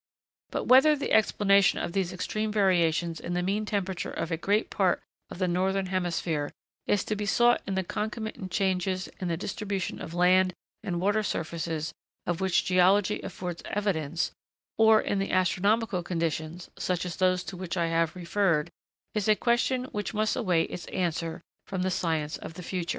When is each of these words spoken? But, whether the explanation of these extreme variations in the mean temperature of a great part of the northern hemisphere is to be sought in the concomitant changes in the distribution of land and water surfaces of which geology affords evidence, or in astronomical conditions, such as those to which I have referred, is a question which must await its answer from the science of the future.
But, 0.49 0.63
whether 0.63 0.95
the 0.95 1.11
explanation 1.11 1.77
of 1.77 1.91
these 1.93 2.11
extreme 2.11 2.51
variations 2.51 3.19
in 3.19 3.35
the 3.35 3.43
mean 3.43 3.67
temperature 3.67 4.09
of 4.09 4.31
a 4.31 4.35
great 4.35 4.71
part 4.71 4.99
of 5.29 5.37
the 5.37 5.47
northern 5.47 5.85
hemisphere 5.93 6.49
is 6.87 7.03
to 7.03 7.15
be 7.15 7.27
sought 7.27 7.61
in 7.67 7.75
the 7.75 7.83
concomitant 7.83 8.49
changes 8.51 9.09
in 9.19 9.27
the 9.27 9.37
distribution 9.37 10.01
of 10.01 10.15
land 10.15 10.55
and 10.81 10.99
water 10.99 11.21
surfaces 11.21 11.93
of 12.25 12.41
which 12.41 12.65
geology 12.65 13.21
affords 13.21 13.61
evidence, 13.65 14.31
or 14.75 14.99
in 15.01 15.21
astronomical 15.31 16.01
conditions, 16.01 16.71
such 16.79 17.05
as 17.05 17.17
those 17.17 17.43
to 17.43 17.55
which 17.55 17.77
I 17.77 17.85
have 17.85 18.15
referred, 18.15 18.71
is 19.13 19.27
a 19.27 19.35
question 19.35 19.83
which 19.91 20.15
must 20.15 20.35
await 20.35 20.71
its 20.71 20.87
answer 20.87 21.43
from 21.67 21.83
the 21.83 21.91
science 21.91 22.37
of 22.37 22.55
the 22.55 22.63
future. 22.63 22.89